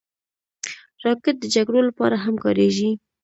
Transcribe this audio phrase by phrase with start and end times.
[1.05, 2.89] راکټ د جګړو لپاره هم کارېږي